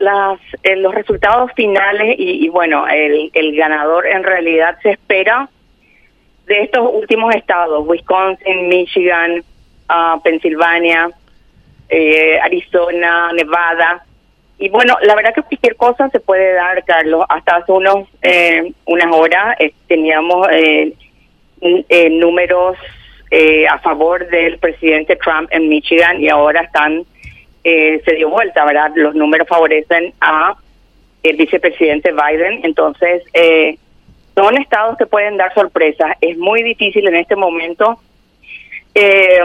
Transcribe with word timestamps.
las, 0.00 0.40
eh, 0.62 0.76
los 0.76 0.94
resultados 0.94 1.52
finales 1.54 2.16
y, 2.18 2.48
bueno, 2.48 2.86
el, 2.88 3.30
ganador 3.54 4.06
en 4.06 4.24
realidad 4.24 4.76
se 4.82 4.90
espera 4.90 5.48
de 6.46 6.62
estos 6.62 6.90
últimos 6.92 7.34
estados, 7.34 7.86
Wisconsin, 7.86 8.68
Michigan, 8.68 9.44
uh, 9.88 10.20
Pensilvania, 10.22 11.10
eh, 11.88 12.40
Arizona, 12.40 13.30
Nevada. 13.32 14.04
Y 14.58 14.68
bueno, 14.68 14.96
la 15.02 15.14
verdad 15.14 15.34
que 15.34 15.42
cualquier 15.42 15.76
cosa 15.76 16.08
se 16.08 16.20
puede 16.20 16.54
dar, 16.54 16.82
Carlos. 16.84 17.24
Hasta 17.28 17.56
hace 17.56 17.72
unos 17.72 18.08
eh, 18.22 18.72
unas 18.86 19.14
horas 19.14 19.56
eh, 19.58 19.72
teníamos 19.86 20.48
eh, 20.50 20.92
eh, 21.60 22.10
números 22.10 22.76
a 23.70 23.78
favor 23.78 24.28
del 24.28 24.58
presidente 24.58 25.14
Trump 25.14 25.48
en 25.52 25.68
Michigan 25.68 26.20
y 26.20 26.28
ahora 26.28 26.62
están 26.62 27.04
eh, 27.64 28.00
se 28.04 28.14
dio 28.14 28.30
vuelta, 28.30 28.64
¿verdad? 28.64 28.92
Los 28.94 29.14
números 29.14 29.48
favorecen 29.48 30.12
a 30.20 30.54
el 31.22 31.36
vicepresidente 31.36 32.12
Biden, 32.12 32.60
entonces 32.64 33.22
eh, 33.34 33.76
son 34.34 34.56
estados 34.56 34.96
que 34.96 35.06
pueden 35.06 35.36
dar 35.36 35.52
sorpresas. 35.54 36.16
Es 36.20 36.38
muy 36.38 36.62
difícil 36.62 37.06
en 37.06 37.16
este 37.16 37.36
momento, 37.36 38.00
eh, 38.94 39.40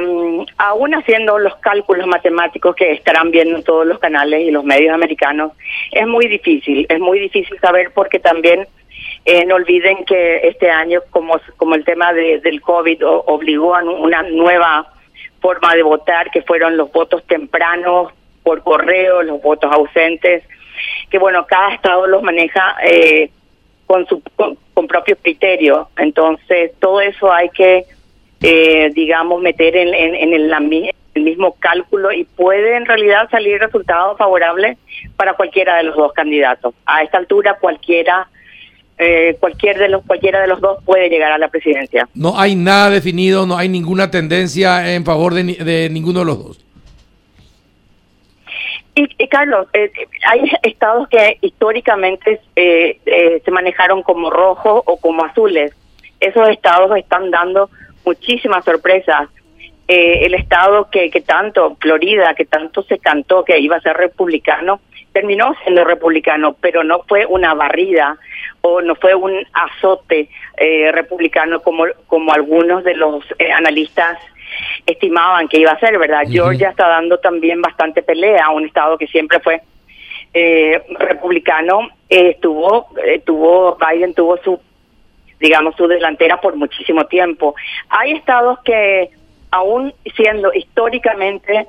aún 0.57 0.95
haciendo 0.95 1.37
los 1.37 1.55
cálculos 1.57 2.07
matemáticos 2.07 2.75
que 2.75 2.93
estarán 2.93 3.31
viendo 3.31 3.61
todos 3.61 3.85
los 3.85 3.99
canales 3.99 4.41
y 4.41 4.51
los 4.51 4.63
medios 4.63 4.93
americanos, 4.93 5.51
es 5.91 6.07
muy 6.07 6.27
difícil, 6.27 6.85
es 6.89 6.99
muy 6.99 7.19
difícil 7.19 7.59
saber 7.59 7.91
porque 7.93 8.19
también 8.19 8.67
eh, 9.25 9.45
no 9.45 9.55
olviden 9.55 10.05
que 10.05 10.47
este 10.47 10.69
año, 10.69 11.01
como, 11.09 11.39
como 11.57 11.75
el 11.75 11.83
tema 11.83 12.13
de, 12.13 12.39
del 12.39 12.61
COVID 12.61 13.01
obligó 13.05 13.75
a 13.75 13.83
una 13.83 14.23
nueva 14.23 14.94
forma 15.45 15.75
de 15.75 15.83
votar, 15.83 16.31
que 16.31 16.41
fueron 16.41 16.75
los 16.75 16.91
votos 16.91 17.23
tempranos 17.27 18.11
por 18.41 18.63
correo, 18.63 19.21
los 19.21 19.39
votos 19.43 19.71
ausentes, 19.71 20.41
que 21.11 21.19
bueno, 21.19 21.45
cada 21.45 21.75
estado 21.75 22.07
los 22.07 22.23
maneja 22.23 22.77
eh, 22.83 23.29
con 23.85 24.07
su 24.07 24.23
con, 24.35 24.87
propio 24.87 25.15
criterio. 25.17 25.89
Entonces, 25.97 26.71
todo 26.79 26.99
eso 26.99 27.31
hay 27.31 27.49
que, 27.49 27.85
eh, 28.41 28.89
digamos, 28.95 29.39
meter 29.39 29.75
en, 29.75 29.93
en, 29.93 30.33
el, 30.33 30.51
el, 31.13 31.23
mismo 31.23 31.55
cálculo 31.59 32.11
y 32.11 32.23
puede 32.23 32.75
en 32.75 32.87
realidad 32.87 33.29
salir 33.29 33.59
resultado 33.59 34.17
favorable 34.17 34.77
para 35.15 35.35
cualquiera 35.35 35.77
de 35.77 35.83
los 35.83 35.95
dos 35.95 36.11
candidatos. 36.13 36.73
A 36.87 37.03
esta 37.03 37.19
altura, 37.19 37.59
cualquiera 37.61 38.27
eh, 38.97 39.35
cualquier 39.39 39.77
de 39.77 39.89
los 39.89 40.03
cualquiera 40.05 40.41
de 40.41 40.47
los 40.47 40.61
dos 40.61 40.83
puede 40.83 41.09
llegar 41.09 41.31
a 41.31 41.37
la 41.37 41.49
presidencia. 41.49 42.07
No 42.13 42.39
hay 42.39 42.55
nada 42.55 42.89
definido, 42.89 43.45
no 43.45 43.57
hay 43.57 43.69
ninguna 43.69 44.09
tendencia 44.09 44.93
en 44.93 45.03
favor 45.03 45.33
de, 45.33 45.43
de 45.43 45.89
ninguno 45.89 46.19
de 46.19 46.25
los 46.25 46.43
dos. 46.43 46.65
Y, 48.97 49.27
Carlos, 49.27 49.67
eh, 49.73 49.91
hay 50.25 50.49
estados 50.63 51.09
que 51.09 51.37
históricamente 51.41 52.39
eh, 52.55 52.97
eh, 53.05 53.41
se 53.43 53.51
manejaron 53.51 54.03
como 54.03 54.29
rojos 54.29 54.83
o 54.85 54.95
como 54.97 55.25
azules. 55.25 55.73
Esos 56.21 56.47
estados 56.47 56.95
están 56.97 57.29
dando 57.29 57.69
muchísimas 58.05 58.63
sorpresas. 58.63 59.27
el 59.87 60.33
estado 60.33 60.89
que, 60.89 61.11
que 61.11 61.21
tanto, 61.21 61.75
Florida, 61.81 62.33
que 62.35 62.45
tanto 62.45 62.83
se 62.83 62.97
cantó 62.97 63.43
que 63.43 63.59
iba 63.59 63.75
a 63.75 63.81
ser 63.81 63.97
republicano, 63.97 64.79
terminó 65.11 65.53
siendo 65.63 65.83
republicano, 65.83 66.55
pero 66.59 66.83
no 66.83 67.03
fue 67.07 67.25
una 67.25 67.53
barrida 67.53 68.17
o 68.67 68.81
no 68.81 68.95
fue 68.95 69.13
un 69.13 69.45
azote 69.53 70.27
republicano 70.91 71.61
como, 71.61 71.85
como 72.07 72.33
algunos 72.33 72.83
de 72.83 72.95
los 72.95 73.23
analistas 73.55 74.17
estimaban 74.85 75.47
que 75.47 75.59
iba 75.59 75.71
a 75.71 75.79
ser, 75.79 75.97
¿verdad? 75.97 76.23
Georgia 76.27 76.69
está 76.69 76.87
dando 76.87 77.17
también 77.19 77.61
bastante 77.61 78.01
pelea 78.01 78.45
a 78.45 78.51
un 78.51 78.65
estado 78.65 78.97
que 78.97 79.07
siempre 79.07 79.39
fue 79.39 79.61
eh, 80.33 80.81
republicano. 80.99 81.89
Eh, 82.09 82.31
estuvo, 82.31 82.87
eh, 83.03 83.21
tuvo, 83.25 83.77
Biden 83.77 84.13
tuvo 84.13 84.37
su, 84.37 84.59
digamos, 85.39 85.75
su 85.75 85.87
delantera 85.87 86.39
por 86.41 86.55
muchísimo 86.55 87.05
tiempo. 87.05 87.55
Hay 87.89 88.13
estados 88.13 88.59
que, 88.63 89.09
aún 89.51 89.93
siendo 90.15 90.53
históricamente 90.53 91.67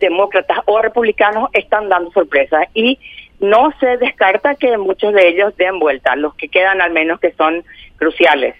demócratas 0.00 0.58
o 0.66 0.80
republicanos, 0.80 1.50
están 1.52 1.88
dando 1.88 2.10
sorpresas 2.12 2.66
y 2.74 2.98
no 3.40 3.72
se 3.78 3.96
descarta 3.98 4.54
que 4.56 4.76
muchos 4.76 5.12
de 5.14 5.28
ellos 5.28 5.56
den 5.56 5.78
vuelta, 5.78 6.16
los 6.16 6.34
que 6.34 6.48
quedan 6.48 6.80
al 6.80 6.90
menos 6.92 7.20
que 7.20 7.32
son 7.32 7.64
cruciales. 7.96 8.56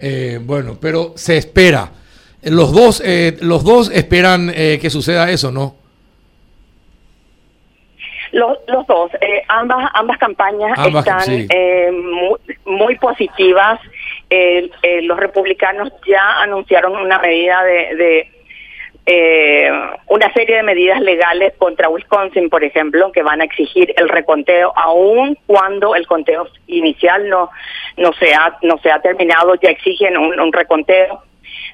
Eh, 0.00 0.38
bueno, 0.40 0.76
pero 0.80 1.12
se 1.16 1.36
espera. 1.36 1.90
Los 2.42 2.72
dos, 2.72 3.02
eh, 3.04 3.36
los 3.40 3.64
dos 3.64 3.90
esperan 3.90 4.50
eh, 4.54 4.78
que 4.80 4.90
suceda 4.90 5.30
eso, 5.30 5.50
¿no? 5.50 5.76
Los, 8.32 8.58
los 8.66 8.84
dos, 8.88 9.12
ambas 9.46 9.90
ambas 9.94 10.18
campañas 10.18 10.76
están 10.76 11.46
muy, 11.92 12.38
muy, 12.64 12.98
positivas. 12.98 13.78
los 15.02 15.18
republicanos 15.18 15.92
ya 16.04 16.42
anunciaron 16.42 16.96
una 16.96 17.20
medida 17.20 17.62
de 17.62 18.33
eh, 19.06 19.70
una 20.06 20.32
serie 20.32 20.56
de 20.56 20.62
medidas 20.62 21.00
legales 21.00 21.52
contra 21.58 21.90
Wisconsin, 21.90 22.48
por 22.48 22.64
ejemplo, 22.64 23.12
que 23.12 23.22
van 23.22 23.42
a 23.42 23.44
exigir 23.44 23.92
el 23.98 24.08
reconteo, 24.08 24.72
aun 24.76 25.36
cuando 25.46 25.94
el 25.94 26.06
conteo 26.06 26.48
inicial 26.66 27.28
no 27.28 27.50
no 27.98 28.12
se 28.14 28.32
ha 28.34 28.56
no 28.62 28.78
se 28.78 28.90
ha 28.90 29.00
terminado, 29.00 29.54
ya 29.56 29.70
exigen 29.70 30.16
un, 30.16 30.52
reconteo. 30.52 31.22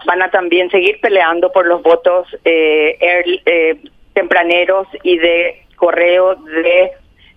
Van 0.06 0.22
a 0.22 0.30
también 0.30 0.70
seguir 0.70 0.98
peleando 1.00 1.52
por 1.52 1.66
los 1.66 1.82
votos 1.82 2.26
eh, 2.44 2.98
eh 3.46 3.76
tempraneros 4.12 4.88
y 5.04 5.18
de 5.18 5.62
correo 5.76 6.34
de 6.34 6.90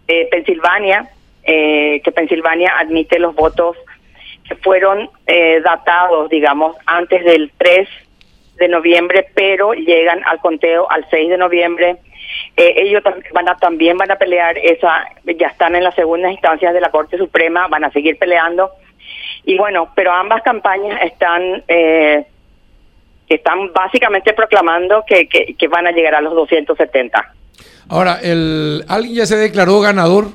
eh, 0.07 0.27
Pensilvania, 0.31 1.07
eh, 1.43 2.01
que 2.03 2.11
Pensilvania 2.11 2.73
admite 2.79 3.19
los 3.19 3.35
votos 3.35 3.77
que 4.47 4.55
fueron 4.55 5.09
datados, 5.63 6.29
digamos, 6.29 6.75
antes 6.85 7.23
del 7.23 7.51
3 7.57 7.87
de 8.56 8.68
noviembre, 8.68 9.28
pero 9.34 9.74
llegan 9.74 10.22
al 10.25 10.40
conteo 10.40 10.90
al 10.90 11.06
6 11.09 11.30
de 11.30 11.38
noviembre. 11.38 11.97
Eh, 12.56 12.74
ellos 12.78 13.03
van 13.34 13.50
a, 13.50 13.58
también 13.58 13.97
van 13.97 14.12
a 14.12 14.16
pelear 14.16 14.58
esa, 14.58 15.06
ya 15.38 15.47
están 15.47 15.75
en 15.75 15.84
las 15.84 15.96
segundas 15.96 16.31
instancias 16.31 16.74
de 16.74 16.81
la 16.81 16.91
Corte 16.91 17.18
Suprema, 17.18 17.68
van 17.68 17.84
a 17.84 17.91
seguir 17.91 18.18
peleando. 18.18 18.72
Y 19.44 19.58
bueno, 19.58 19.91
pero 19.96 20.12
ambas 20.12 20.41
campañas 20.44 21.02
están 21.03 21.64
eh, 21.68 22.25
están 23.28 23.74
básicamente 23.74 24.34
proclamando 24.34 25.03
que, 25.08 25.28
que, 25.28 25.68
van 25.68 25.88
a 25.88 25.91
llegar 25.91 26.14
a 26.16 26.22
los 26.22 26.34
270. 26.35 27.34
Ahora, 27.90 28.20
el, 28.22 28.84
¿alguien 28.88 29.16
ya 29.16 29.25
se 29.25 29.38
declaró 29.38 29.80
ganador? 29.80 30.28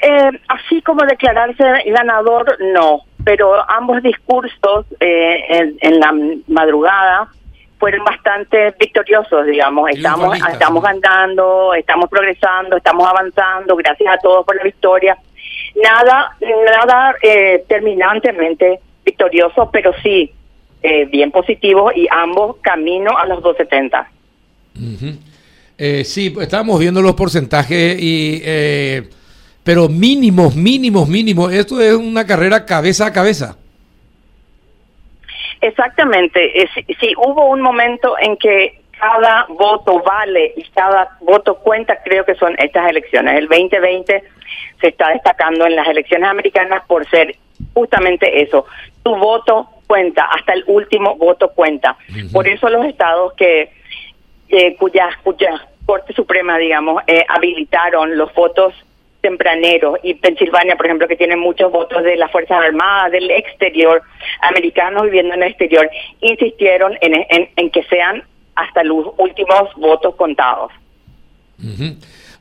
Eh, 0.00 0.30
así 0.48 0.80
como 0.82 1.04
declararse 1.04 1.64
ganador, 1.86 2.56
no 2.72 3.02
pero 3.28 3.62
ambos 3.70 4.02
discursos 4.02 4.86
eh, 5.00 5.76
en, 5.82 6.00
la 6.00 6.14
madrugada 6.46 7.28
fueron 7.78 8.02
bastante 8.02 8.74
victoriosos, 8.80 9.44
digamos. 9.44 9.90
Estamos 9.90 10.34
estamos 10.50 10.82
andando, 10.82 11.74
estamos 11.74 12.08
progresando, 12.08 12.78
estamos 12.78 13.06
avanzando, 13.06 13.76
gracias 13.76 14.14
a 14.14 14.16
todos 14.16 14.46
por 14.46 14.56
la 14.56 14.62
victoria. 14.62 15.18
Nada 15.74 16.38
nada 16.40 17.16
eh, 17.22 17.64
terminantemente 17.68 18.80
victorioso, 19.04 19.68
pero 19.70 19.92
sí 20.02 20.32
eh, 20.82 21.04
bien 21.04 21.30
positivo 21.30 21.92
y 21.94 22.08
ambos 22.10 22.56
camino 22.62 23.10
a 23.18 23.26
los 23.26 23.42
270. 23.42 24.10
eh, 25.76 26.02
sí, 26.02 26.34
estamos 26.40 26.80
viendo 26.80 27.02
los 27.02 27.12
porcentajes 27.12 28.00
y 28.00 28.40
pero 29.68 29.86
mínimos, 29.86 30.56
mínimos, 30.56 31.06
mínimos. 31.06 31.52
Esto 31.52 31.78
es 31.78 31.92
una 31.92 32.26
carrera 32.26 32.64
cabeza 32.64 33.04
a 33.04 33.12
cabeza. 33.12 33.58
Exactamente. 35.60 36.66
Si, 36.98 37.14
hubo 37.18 37.50
un 37.50 37.60
momento 37.60 38.16
en 38.18 38.38
que 38.38 38.80
cada 38.98 39.44
voto 39.50 40.02
vale 40.02 40.54
y 40.56 40.62
cada 40.70 41.18
voto 41.20 41.56
cuenta, 41.56 41.98
creo 42.02 42.24
que 42.24 42.34
son 42.36 42.54
estas 42.56 42.88
elecciones. 42.88 43.36
El 43.36 43.46
2020 43.46 44.24
se 44.80 44.88
está 44.88 45.10
destacando 45.10 45.66
en 45.66 45.76
las 45.76 45.86
elecciones 45.86 46.30
americanas 46.30 46.82
por 46.86 47.06
ser 47.10 47.36
justamente 47.74 48.40
eso. 48.40 48.64
Tu 49.02 49.14
voto 49.16 49.68
cuenta, 49.86 50.24
hasta 50.34 50.54
el 50.54 50.64
último 50.66 51.16
voto 51.16 51.50
cuenta. 51.50 51.94
Por 52.32 52.48
eso 52.48 52.70
los 52.70 52.86
estados 52.86 53.34
que 53.34 53.70
eh, 54.48 54.76
cuya, 54.76 55.10
cuya 55.22 55.60
Corte 55.84 56.14
Suprema, 56.14 56.56
digamos, 56.56 57.02
eh, 57.06 57.22
habilitaron 57.28 58.16
los 58.16 58.32
votos 58.32 58.72
tempranero 59.28 59.98
y 60.02 60.14
Pensilvania, 60.14 60.76
por 60.76 60.86
ejemplo, 60.86 61.06
que 61.06 61.16
tiene 61.16 61.36
muchos 61.36 61.70
votos 61.70 62.02
de 62.02 62.16
las 62.16 62.30
Fuerzas 62.32 62.58
Armadas, 62.64 63.12
del 63.12 63.30
exterior, 63.30 64.02
americanos 64.40 65.04
viviendo 65.04 65.34
en 65.34 65.42
el 65.42 65.50
exterior, 65.50 65.88
insistieron 66.20 66.96
en, 67.00 67.48
en, 67.56 67.70
que 67.70 67.82
sean 67.84 68.22
hasta 68.54 68.82
los 68.84 69.06
últimos 69.18 69.74
votos 69.76 70.14
contados. 70.16 70.72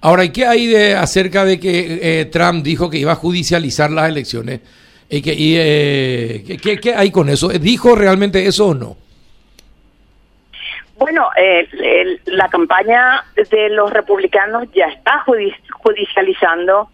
Ahora, 0.01 0.24
¿y 0.24 0.31
qué 0.31 0.45
hay 0.45 0.68
de 0.68 0.95
acerca 0.95 1.44
de 1.44 1.60
que 1.60 2.00
eh, 2.01 2.25
Trump 2.25 2.63
dijo 2.63 2.90
que 2.90 2.98
iba 2.98 3.12
a 3.12 3.16
judicializar 3.16 3.92
las 3.92 4.10
elecciones? 4.10 4.62
¿Y, 5.10 5.22
que, 5.22 5.33
y, 5.33 5.56
eh, 5.57 6.44
¿qué, 6.62 6.78
¿Qué 6.78 6.94
hay 6.94 7.12
con 7.12 7.30
eso? 7.30 7.50
¿Dijo 7.50 7.95
realmente 7.95 8.45
eso 8.45 8.68
o 8.68 8.74
no? 8.74 8.98
Bueno, 10.98 11.30
eh, 11.38 12.19
la 12.25 12.50
campaña 12.50 13.24
de 13.36 13.69
los 13.69 13.92
republicanos 13.92 14.68
ya 14.74 14.88
está 14.88 15.19
judicializando 15.83 16.89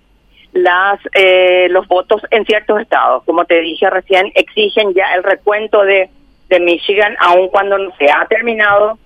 las 0.53 1.00
eh, 1.13 1.68
los 1.69 1.88
votos 1.88 2.21
en 2.31 2.45
ciertos 2.45 2.81
estados. 2.81 3.24
Como 3.24 3.45
te 3.45 3.59
dije 3.62 3.89
recién, 3.89 4.31
exigen 4.35 4.94
ya 4.94 5.13
el 5.15 5.24
recuento 5.24 5.83
de, 5.83 6.09
de 6.50 6.59
Michigan, 6.59 7.15
aun 7.19 7.50
cuando 7.50 7.77
no 7.77 7.95
se 7.97 8.12
ha 8.12 8.25
terminado. 8.27 8.97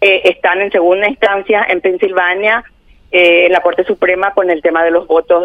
Eh, 0.00 0.22
están 0.24 0.60
en 0.60 0.70
segunda 0.70 1.08
instancia 1.08 1.66
en 1.68 1.80
Pensilvania, 1.80 2.62
en 3.10 3.52
la 3.52 3.60
Corte 3.60 3.84
Suprema 3.84 4.32
con 4.34 4.50
el 4.50 4.60
tema 4.60 4.84
de 4.84 4.90
los 4.90 5.06
votos 5.06 5.44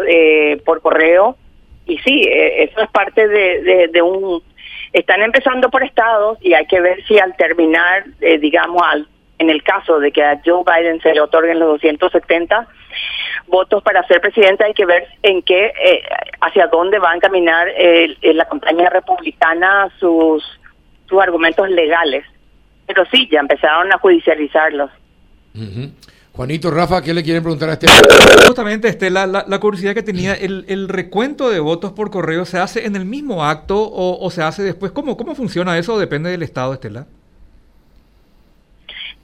por 0.64 0.82
correo. 0.82 1.36
Y 1.86 1.98
sí, 1.98 2.28
eso 2.28 2.82
es 2.82 2.90
parte 2.90 3.26
de, 3.26 3.88
de 3.88 4.02
un 4.02 4.42
están 4.92 5.22
empezando 5.22 5.70
por 5.70 5.84
estados 5.84 6.38
y 6.40 6.54
hay 6.54 6.66
que 6.66 6.80
ver 6.80 7.04
si 7.06 7.18
al 7.18 7.36
terminar, 7.36 8.04
eh, 8.20 8.38
digamos, 8.38 8.82
al, 8.82 9.08
en 9.40 9.48
el 9.48 9.62
caso 9.62 9.98
de 9.98 10.12
que 10.12 10.22
a 10.22 10.38
Joe 10.44 10.62
Biden 10.64 11.00
se 11.00 11.14
le 11.14 11.20
otorguen 11.22 11.58
los 11.58 11.80
270 11.80 12.68
votos 13.46 13.82
para 13.82 14.06
ser 14.06 14.20
presidente, 14.20 14.64
hay 14.64 14.74
que 14.74 14.84
ver 14.84 15.08
en 15.22 15.40
qué, 15.42 15.72
eh, 15.82 16.02
hacia 16.42 16.66
dónde 16.66 16.98
va 16.98 17.12
a 17.12 17.16
encaminar 17.16 17.68
eh, 17.74 18.16
la 18.34 18.44
campaña 18.44 18.90
republicana 18.90 19.88
sus, 19.98 20.44
sus 21.08 21.20
argumentos 21.22 21.70
legales. 21.70 22.26
Pero 22.86 23.04
sí, 23.06 23.28
ya 23.32 23.40
empezaron 23.40 23.90
a 23.90 23.98
judicializarlos. 23.98 24.90
Juanito, 26.34 26.70
Rafa, 26.70 27.02
¿qué 27.02 27.14
le 27.14 27.24
quieren 27.24 27.42
preguntar 27.42 27.70
a 27.70 27.72
este? 27.72 27.86
Justamente, 28.46 28.88
Estela, 28.88 29.26
la, 29.26 29.46
la, 29.48 29.58
curiosidad 29.58 29.94
que 29.94 30.02
tenía, 30.02 30.34
el, 30.34 30.66
el, 30.68 30.88
recuento 30.88 31.48
de 31.48 31.60
votos 31.60 31.92
por 31.92 32.10
correo 32.10 32.44
se 32.44 32.58
hace 32.58 32.84
en 32.84 32.94
el 32.94 33.06
mismo 33.06 33.44
acto 33.44 33.90
o, 33.90 34.30
se 34.30 34.42
hace 34.42 34.62
después? 34.62 34.92
¿Cómo, 34.92 35.16
¿Cómo 35.16 35.34
funciona 35.34 35.78
eso? 35.78 35.98
¿Depende 35.98 36.30
del 36.30 36.42
Estado, 36.42 36.74
Estela? 36.74 37.06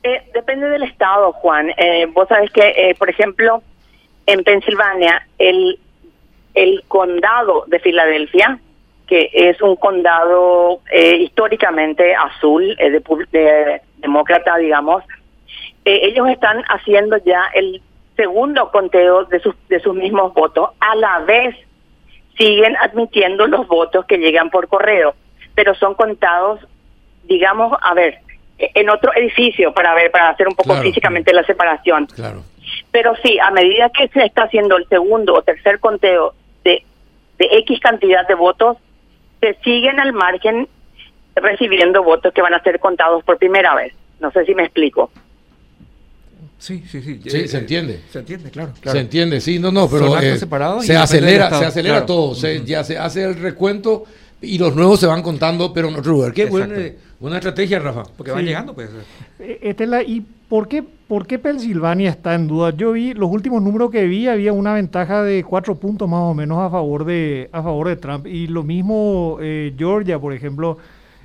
Eh, 0.07 0.23
depende 0.33 0.69
del 0.69 0.85
Estado, 0.85 1.33
Juan. 1.33 1.73
Eh, 1.77 2.07
vos 2.13 2.29
sabés 2.29 2.53
que, 2.53 2.63
eh, 2.63 2.95
por 2.97 3.11
ejemplo, 3.11 3.61
en 4.27 4.45
Pensilvania, 4.45 5.27
el, 5.37 5.81
el 6.55 6.85
condado 6.87 7.65
de 7.67 7.81
Filadelfia, 7.81 8.61
que 9.09 9.31
es 9.33 9.61
un 9.61 9.75
condado 9.75 10.81
históricamente 10.93 12.15
azul, 12.15 12.77
de, 12.77 13.03
de 13.33 13.81
demócrata, 13.99 14.57
digamos, 14.59 15.03
eh, 15.85 16.01
ellos 16.05 16.29
están 16.29 16.63
haciendo 16.69 17.17
ya 17.19 17.43
el 17.55 17.83
segundo 18.15 18.71
conteo 18.71 19.25
de 19.25 19.41
sus, 19.41 19.57
de 19.69 19.81
sus 19.81 19.95
mismos 19.95 20.33
votos. 20.35 20.71
A 20.79 20.95
la 20.95 21.19
vez 21.21 21.57
siguen 22.39 22.77
admitiendo 22.77 23.49
los 23.49 23.67
votos 23.67 24.05
que 24.07 24.19
llegan 24.19 24.51
por 24.51 24.69
correo, 24.69 25.17
pero 25.57 25.75
son 25.75 25.95
contados, 25.95 26.61
digamos, 27.25 27.77
a 27.81 27.95
ver, 27.95 28.21
en 28.59 28.91
otro 28.91 29.13
edificio 29.15 29.73
para 29.73 29.95
ver, 29.95 30.11
para 30.11 30.31
hacer 30.31 30.49
un 30.49 30.55
poco 30.55 30.75
físicamente 30.77 31.33
la 31.33 31.45
separación. 31.45 32.07
Claro. 32.07 32.43
Pero 32.91 33.15
sí, 33.23 33.39
a 33.39 33.51
medida 33.51 33.91
que 33.91 34.09
se 34.09 34.25
está 34.25 34.45
haciendo 34.45 34.77
el 34.77 34.89
segundo 34.89 35.35
o 35.35 35.43
tercer 35.43 35.79
conteo 35.79 36.35
de, 36.65 36.85
de 37.39 37.49
X 37.59 37.81
cantidad 37.81 38.27
de 38.27 38.35
votos, 38.35 38.79
se 39.41 39.55
siguen 39.63 40.01
al 40.01 40.13
margen 40.13 40.69
recibiendo 41.35 42.03
votos 42.03 42.33
que 42.33 42.43
van 42.43 42.55
a 42.55 42.63
ser 42.63 42.81
contados 42.81 43.23
por 43.25 43.39
primera 43.39 43.75
vez. 43.75 43.93
No 44.21 44.31
sé 44.31 44.45
si 44.47 44.55
me 44.55 44.65
explico. 44.65 45.11
Sí, 46.59 46.83
sí, 46.91 47.03
sí. 47.03 47.21
Sí, 47.23 47.49
se 47.49 47.59
entiende. 47.59 48.01
Se 48.11 48.21
entiende, 48.21 48.51
claro. 48.51 48.73
Se 48.83 48.99
entiende, 48.99 49.41
sí, 49.43 49.59
no, 49.59 49.71
no, 49.71 49.89
pero 49.89 50.19
eh, 50.19 50.39
se, 50.39 50.97
acelera, 50.97 51.51
se 51.51 51.65
acelera 51.67 52.07
todo. 52.07 52.35
ya 52.65 52.83
se 52.83 52.97
hace 52.97 53.25
el 53.25 53.37
recuento 53.37 54.05
y 54.41 54.59
los 54.59 54.75
nuevos 54.75 55.01
se 55.01 55.07
van 55.07 55.23
contando, 55.23 55.73
pero 55.73 55.91
no, 55.91 56.01
Ruber, 56.01 56.33
qué 56.33 56.47
buena, 56.47 56.75
una 57.21 57.37
estrategia, 57.37 57.79
Rafa. 57.79 58.05
Porque 58.17 58.33
van 58.33 58.45
llegando, 58.45 58.75
pues. 58.75 58.91
Eh, 59.39 59.59
Estela, 59.63 60.03
¿y 60.03 60.25
por 60.49 60.69
qué, 60.69 60.83
por 60.83 61.27
qué 61.27 61.39
Pensilvania 61.39 62.11
está 62.11 62.35
en 62.35 62.47
duda? 62.47 62.71
Yo 62.77 62.93
vi, 62.93 63.15
los 63.15 63.31
últimos 63.31 63.63
números 63.63 63.91
que 63.91 64.07
vi, 64.07 64.29
había 64.29 64.53
una 64.53 64.75
ventaja 64.75 65.23
de 65.23 65.43
cuatro 65.43 65.77
puntos 65.77 66.09
más 66.09 66.21
o 66.21 66.35
menos 66.35 66.59
a 66.59 66.71
favor 66.71 67.05
de, 67.05 67.49
a 67.53 67.63
favor 67.63 67.89
de 67.89 67.97
Trump. 67.97 68.27
Y 68.27 68.47
lo 68.47 68.63
mismo 68.63 69.39
eh, 69.41 69.75
Georgia, 69.77 70.19
por 70.19 70.33
ejemplo, 70.33 70.79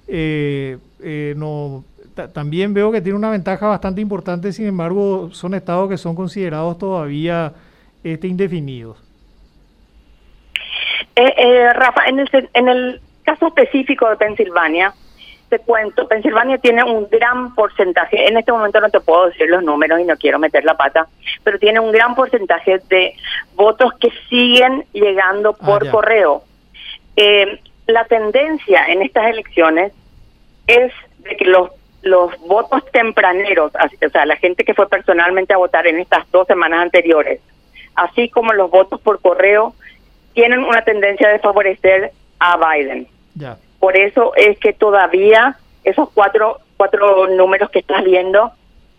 no 0.07 1.83
también 2.33 2.73
veo 2.73 2.91
que 2.91 3.01
tiene 3.01 3.17
una 3.17 3.29
ventaja 3.29 3.67
bastante 3.67 4.01
importante, 4.01 4.51
sin 4.53 4.65
embargo, 4.67 5.29
son 5.31 5.53
estados 5.53 5.89
que 5.89 5.97
son 5.97 6.15
considerados 6.15 6.77
todavía 6.77 7.53
este, 8.03 8.27
indefinidos. 8.27 8.97
Eh, 11.15 11.33
eh, 11.37 11.73
Rafa, 11.73 12.05
en 12.05 12.19
el, 12.19 12.49
en 12.53 12.67
el 12.69 13.01
caso 13.23 13.47
específico 13.47 14.09
de 14.09 14.15
Pensilvania, 14.17 14.93
te 15.49 15.59
cuento, 15.59 16.07
Pensilvania 16.07 16.57
tiene 16.59 16.83
un 16.83 17.09
gran 17.09 17.53
porcentaje, 17.55 18.27
en 18.27 18.37
este 18.37 18.53
momento 18.53 18.79
no 18.79 18.89
te 18.89 19.01
puedo 19.01 19.27
decir 19.27 19.49
los 19.49 19.61
números 19.61 19.99
y 19.99 20.05
no 20.05 20.15
quiero 20.15 20.39
meter 20.39 20.63
la 20.63 20.77
pata, 20.77 21.07
pero 21.43 21.59
tiene 21.59 21.81
un 21.81 21.91
gran 21.91 22.15
porcentaje 22.15 22.79
de 22.87 23.13
votos 23.55 23.91
que 23.99 24.11
siguen 24.29 24.85
llegando 24.93 25.55
ah, 25.59 25.65
por 25.65 25.89
correo. 25.89 26.43
Eh, 27.17 27.59
la 27.87 28.05
tendencia 28.05 28.85
en 28.87 29.01
estas 29.01 29.27
elecciones 29.27 29.91
es 30.67 30.93
de 31.19 31.35
que 31.35 31.45
los 31.45 31.71
los 32.03 32.35
votos 32.47 32.83
tempraneros, 32.91 33.71
o 33.75 34.09
sea, 34.09 34.25
la 34.25 34.35
gente 34.37 34.63
que 34.63 34.73
fue 34.73 34.89
personalmente 34.89 35.53
a 35.53 35.57
votar 35.57 35.85
en 35.85 35.99
estas 35.99 36.29
dos 36.31 36.47
semanas 36.47 36.81
anteriores, 36.81 37.41
así 37.95 38.29
como 38.29 38.53
los 38.53 38.71
votos 38.71 38.99
por 39.01 39.21
correo, 39.21 39.75
tienen 40.33 40.63
una 40.63 40.83
tendencia 40.83 41.29
de 41.29 41.39
favorecer 41.39 42.11
a 42.39 42.57
Biden. 42.57 43.07
Por 43.79 43.97
eso 43.97 44.33
es 44.35 44.57
que 44.59 44.73
todavía 44.73 45.57
esos 45.83 46.09
cuatro, 46.11 46.59
cuatro 46.77 47.27
números 47.27 47.69
que 47.69 47.79
estás 47.79 48.03
viendo 48.03 48.51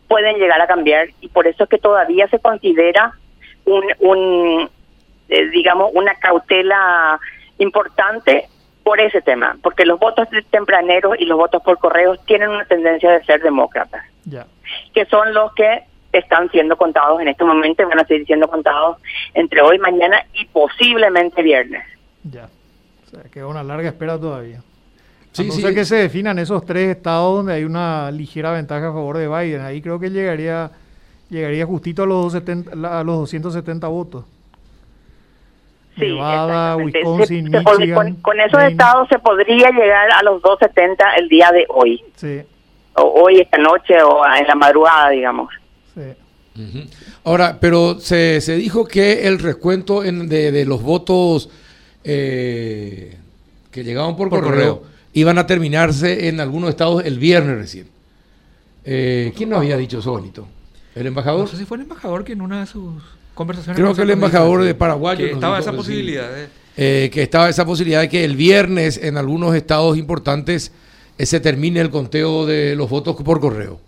pueden 0.09 0.37
llegar 0.37 0.61
a 0.61 0.67
cambiar 0.67 1.09
y 1.21 1.29
por 1.29 1.47
eso 1.47 1.65
es 1.65 1.71
que 1.71 1.79
todavía 1.79 2.27
se 2.29 2.39
considera 2.39 3.13
un, 3.65 3.85
un 4.01 4.71
eh, 5.29 5.49
digamos, 5.49 5.91
una 5.95 6.15
cautela 6.17 7.19
importante 7.59 8.49
por 8.83 9.01
ese 9.01 9.23
tema, 9.23 9.57
porque 9.63 9.87
los 9.87 9.99
votos 9.99 10.29
tempraneros 10.51 11.15
y 11.19 11.25
los 11.25 11.39
votos 11.39 11.63
por 11.63 11.79
correo 11.79 12.17
tienen 12.27 12.51
una 12.51 12.65
tendencia 12.67 13.13
de 13.13 13.25
ser 13.25 13.41
demócratas, 13.41 14.05
que 14.93 15.05
son 15.07 15.33
los 15.33 15.55
que 15.55 15.85
están 16.19 16.51
siendo 16.51 16.77
contados 16.77 17.21
en 17.21 17.29
este 17.29 17.45
momento 17.45 17.83
y 17.83 17.87
van 17.87 18.01
a 18.01 18.05
seguir 18.05 18.27
siendo 18.27 18.49
contados 18.49 18.99
entre 19.35 19.63
hoy, 19.63 19.79
mañana 19.79 20.25
y 20.35 20.47
posiblemente 20.47 21.43
viernes. 21.43 21.85
Ya, 22.25 22.49
o 23.07 23.11
sea, 23.11 23.23
queda 23.31 23.47
una 23.47 23.63
larga 23.63 23.89
espera 23.89 24.19
todavía. 24.19 24.61
Sí, 25.33 25.47
no 25.47 25.53
sé 25.55 25.75
que 25.75 25.85
se 25.87 25.97
definan 25.97 26.39
esos 26.39 26.65
tres 26.67 26.97
estados 26.97 27.37
donde 27.37 27.55
hay 27.55 27.65
una 27.65 28.11
ligera 28.11 28.53
ventaja 28.53 28.89
a 28.89 28.93
favor 28.93 29.17
de 29.17 29.29
Biden. 29.29 29.63
Ahí 29.63 29.81
creo 29.81 29.99
que 29.99 30.11
llegaría 30.11 30.71
llegaría 31.33 31.67
justito 31.67 32.03
a 32.03 32.07
los, 32.07 32.33
270, 32.33 33.01
a 33.01 33.03
los 33.03 33.17
270 33.17 33.89
votos. 33.89 34.25
Sí, 35.99 36.13
Wisconsin, 36.13 37.51
con, 38.23 38.41
esos 38.41 38.63
estados 38.63 39.09
se 39.09 39.19
podría 39.19 39.71
llegar 39.71 40.11
a 40.11 40.23
los 40.23 40.41
270 40.41 41.17
el 41.17 41.29
día 41.29 41.51
de 41.51 41.67
hoy. 41.69 42.03
Sí. 42.17 42.43
O 42.95 43.23
hoy, 43.23 43.41
esta 43.41 43.59
noche 43.59 44.03
o 44.03 44.25
en 44.25 44.47
la 44.47 44.55
madrugada, 44.55 45.11
digamos. 45.11 45.53
Sí. 45.95 46.03
Ahora, 47.25 47.59
pero 47.61 47.99
se, 47.99 48.41
se 48.41 48.57
dijo 48.57 48.87
que 48.87 49.27
el 49.27 49.39
recuento 49.39 50.05
en, 50.05 50.29
de, 50.29 50.65
los 50.67 50.83
votos 50.83 51.49
eh, 52.05 53.17
que 53.71 53.85
llegaban 53.85 54.17
por, 54.17 54.29
correo, 54.29 54.83
iban 55.15 55.39
a 55.39 55.47
terminarse 55.47 56.29
en 56.29 56.41
algunos 56.41 56.71
estados 56.71 57.05
el 57.05 57.19
viernes 57.19 57.57
recién. 57.57 57.89
Eh, 58.85 59.33
¿Quién 59.37 59.49
nos 59.49 59.61
había 59.61 59.77
dicho 59.79 60.01
eso, 60.01 60.11
bonito? 60.11 60.47
¿El 60.95 61.07
embajador? 61.07 61.41
No 61.41 61.47
sé 61.47 61.57
si 61.57 61.65
fue 61.65 61.79
el 61.79 61.85
embajador 61.85 62.25
que 62.25 62.33
en 62.33 62.43
una 62.43 62.61
de 62.61 62.67
sus 62.67 63.03
Creo 63.75 63.95
que 63.95 64.03
el 64.03 64.11
embajador 64.11 64.63
de 64.63 64.75
Paraguay. 64.75 65.17
Que 65.17 65.33
estaba 65.33 65.59
esa 65.59 65.73
posibilidad. 65.73 66.29
Eh, 66.77 67.11
que 67.13 67.23
estaba 67.23 67.49
esa 67.49 67.65
posibilidad 67.65 68.01
de 68.01 68.09
que 68.09 68.25
el 68.25 68.37
viernes 68.37 68.99
en 69.03 69.17
algunos 69.17 69.55
estados 69.55 69.97
importantes 69.99 70.73
eh, 71.19 71.27
se 71.27 71.41
termine 71.41 71.81
el 71.81 71.91
conteo 71.91 72.47
de 72.47 72.77
los 72.77 72.89
votos 72.89 73.17
por 73.17 73.41
correo. 73.41 73.81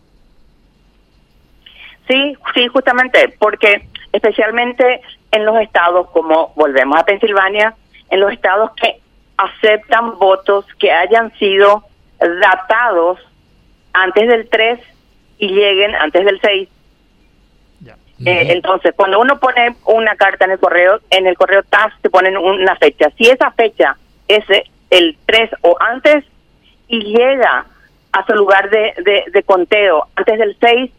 Sí, 2.08 2.36
sí, 2.54 2.66
justamente, 2.68 3.34
porque 3.38 3.88
especialmente 4.12 5.00
en 5.30 5.44
los 5.44 5.58
estados 5.60 6.08
como 6.10 6.52
volvemos 6.54 6.98
a 6.98 7.04
Pensilvania, 7.04 7.74
en 8.10 8.20
los 8.20 8.32
estados 8.32 8.72
que 8.76 9.00
aceptan 9.36 10.18
votos 10.18 10.66
que 10.78 10.92
hayan 10.92 11.32
sido 11.38 11.84
datados 12.18 13.18
antes 13.92 14.28
del 14.28 14.48
3 14.48 14.80
y 15.38 15.48
lleguen 15.48 15.94
antes 15.94 16.24
del 16.24 16.40
6, 16.40 16.68
eh, 18.24 18.52
entonces, 18.52 18.94
cuando 18.96 19.20
uno 19.20 19.38
pone 19.40 19.74
una 19.86 20.14
carta 20.14 20.44
en 20.44 20.52
el 20.52 20.58
correo, 20.58 21.00
en 21.10 21.26
el 21.26 21.36
correo 21.36 21.62
TAS 21.64 21.92
te 22.00 22.10
ponen 22.10 22.36
una 22.36 22.76
fecha. 22.76 23.10
Si 23.18 23.28
esa 23.28 23.50
fecha 23.50 23.96
es 24.28 24.44
el 24.90 25.16
3 25.26 25.50
o 25.62 25.76
antes 25.80 26.24
y 26.86 27.00
llega 27.00 27.66
a 28.12 28.26
su 28.26 28.32
lugar 28.34 28.70
de, 28.70 29.24
de, 29.32 29.42
conteo 29.42 30.06
antes 30.14 30.38
del 30.38 30.56
6, 30.60 30.90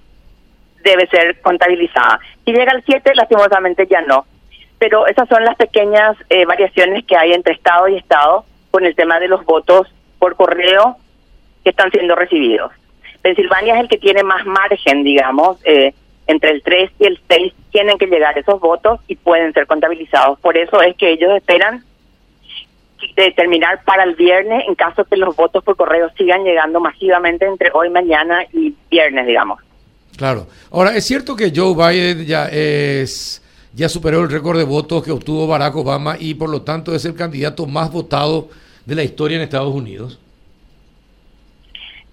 debe 0.86 1.08
ser 1.08 1.42
contabilizada. 1.42 2.20
Si 2.46 2.54
llega 2.54 2.72
al 2.72 2.84
7, 2.86 3.12
lastimosamente 3.16 3.88
ya 3.88 4.02
no. 4.02 4.26
Pero 4.78 5.08
esas 5.08 5.28
son 5.28 5.44
las 5.44 5.56
pequeñas 5.56 6.16
eh, 6.30 6.46
variaciones 6.46 7.04
que 7.06 7.18
hay 7.18 7.34
entre 7.34 7.54
Estado 7.54 7.88
y 7.88 7.98
Estado 7.98 8.46
con 8.72 8.86
el 8.86 8.96
tema 8.96 9.20
de 9.20 9.28
los 9.28 9.44
votos 9.44 9.92
por 10.20 10.36
correo 10.36 10.98
que 11.64 11.72
están 11.72 11.92
siendo 11.92 12.16
recibidos. 12.16 12.72
Pensilvania 13.22 13.76
es 13.76 13.82
el 13.82 13.90
que 13.90 13.98
tiene 13.98 14.24
más 14.24 14.46
margen, 14.46 15.04
digamos, 15.04 15.58
eh, 15.66 15.94
entre 16.28 16.52
el 16.52 16.62
3 16.62 16.92
y 17.00 17.06
el 17.06 17.20
6 17.28 17.54
tienen 17.72 17.98
que 17.98 18.06
llegar 18.06 18.38
esos 18.38 18.60
votos 18.60 19.00
y 19.08 19.16
pueden 19.16 19.54
ser 19.54 19.66
contabilizados. 19.66 20.40
Por 20.40 20.58
eso 20.58 20.82
es 20.82 20.96
que 20.96 21.10
ellos 21.10 21.32
esperan 21.36 21.84
determinar 23.16 23.84
para 23.84 24.04
el 24.04 24.16
viernes 24.16 24.66
en 24.68 24.76
caso 24.76 25.06
que 25.06 25.18
los 25.18 25.36
votos 25.36 25.64
por 25.64 25.76
correo 25.76 26.10
sigan 26.18 26.44
llegando 26.44 26.80
masivamente 26.80 27.46
entre 27.46 27.72
hoy, 27.74 27.90
mañana 27.90 28.46
y 28.54 28.76
viernes, 28.90 29.26
digamos. 29.26 29.65
Claro. 30.18 30.48
Ahora, 30.72 30.96
es 30.96 31.06
cierto 31.06 31.36
que 31.36 31.52
Joe 31.56 31.74
Biden 31.76 32.26
ya 32.26 32.48
es 32.48 33.42
ya 33.74 33.90
superó 33.90 34.22
el 34.22 34.32
récord 34.32 34.58
de 34.58 34.64
votos 34.64 35.04
que 35.04 35.12
obtuvo 35.12 35.48
Barack 35.48 35.76
Obama 35.76 36.16
y 36.18 36.34
por 36.36 36.50
lo 36.50 36.62
tanto 36.62 36.96
es 36.96 37.04
el 37.04 37.14
candidato 37.14 37.66
más 37.66 37.92
votado 37.92 38.48
de 38.86 38.96
la 38.96 39.04
historia 39.04 39.36
en 39.36 39.44
Estados 39.44 39.74
Unidos. 39.74 40.18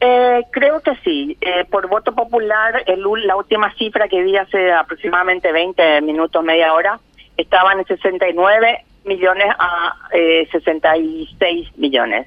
Eh, 0.01 0.43
creo 0.51 0.81
que 0.81 0.97
sí. 1.05 1.37
Eh, 1.41 1.65
por 1.71 1.87
voto 1.87 2.13
popular, 2.13 2.83
el, 2.87 3.05
la 3.25 3.37
última 3.37 3.73
cifra 3.75 4.09
que 4.09 4.23
vi 4.23 4.37
hace 4.37 4.73
aproximadamente 4.73 5.53
20 5.53 6.01
minutos, 6.01 6.43
media 6.43 6.75
hora, 6.75 6.99
estaban 7.37 7.79
en 7.79 7.87
69 7.87 8.85
millones 9.05 9.47
a 9.57 9.95
eh, 10.13 10.49
66 10.51 11.79
millones. 11.79 12.27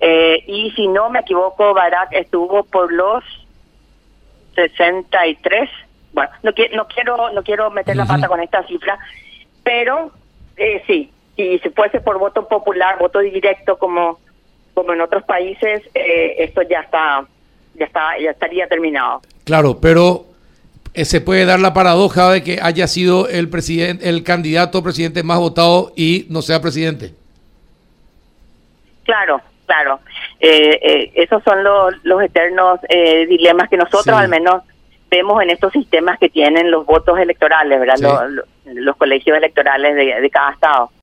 Eh, 0.00 0.44
y 0.46 0.70
si 0.72 0.88
no 0.88 1.08
me 1.08 1.20
equivoco, 1.20 1.72
Barack 1.72 2.12
estuvo 2.12 2.64
por 2.64 2.92
los 2.92 3.24
63. 4.54 5.70
Bueno, 6.12 6.30
no, 6.42 6.52
no 6.74 6.88
quiero 6.88 7.30
no 7.32 7.42
quiero 7.42 7.70
meter 7.70 7.96
la 7.96 8.06
pata 8.06 8.28
con 8.28 8.40
esta 8.40 8.66
cifra, 8.66 8.98
pero 9.62 10.12
eh, 10.56 10.82
sí, 10.86 11.10
si 11.36 11.58
fuese 11.70 12.00
por 12.00 12.18
voto 12.18 12.46
popular, 12.48 12.98
voto 12.98 13.20
directo 13.20 13.78
como 13.78 14.18
como 14.74 14.92
en 14.92 15.00
otros 15.00 15.24
países, 15.24 15.82
eh, 15.94 16.36
esto 16.38 16.62
ya 16.62 16.80
está 16.80 17.26
ya 17.74 17.86
está 17.86 18.18
ya 18.18 18.30
estaría 18.30 18.66
terminado. 18.66 19.20
Claro, 19.44 19.78
pero 19.80 20.26
eh, 20.94 21.04
se 21.04 21.20
puede 21.20 21.44
dar 21.44 21.60
la 21.60 21.72
paradoja 21.72 22.30
de 22.30 22.42
que 22.42 22.58
haya 22.62 22.86
sido 22.86 23.28
el 23.28 23.48
presidente 23.48 24.08
el 24.08 24.24
candidato 24.24 24.82
presidente 24.82 25.22
más 25.22 25.38
votado 25.38 25.92
y 25.96 26.26
no 26.28 26.42
sea 26.42 26.60
presidente. 26.60 27.14
Claro, 29.04 29.40
claro. 29.70 30.00
Eh, 30.40 30.78
eh, 30.82 31.12
esos 31.14 31.42
son 31.44 31.62
los, 31.62 31.94
los 32.02 32.20
eternos 32.22 32.80
eh, 32.88 33.26
dilemas 33.26 33.68
que 33.68 33.76
nosotros 33.76 34.16
al 34.16 34.28
menos 34.28 34.62
vemos 35.08 35.40
en 35.42 35.50
estos 35.50 35.72
sistemas 35.72 36.18
que 36.18 36.28
tienen 36.28 36.70
los 36.70 36.84
votos 36.86 37.18
electorales, 37.18 37.78
¿verdad? 37.78 38.28
Los, 38.28 38.46
los, 38.74 38.96
colegios 38.96 39.36
electorales 39.36 39.94
de, 39.94 40.20
de 40.20 40.30
cada 40.30 40.52
estado. 40.52 40.90